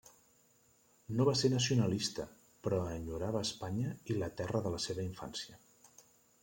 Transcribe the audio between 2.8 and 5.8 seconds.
enyorava Espanya i la terra de la seva infància.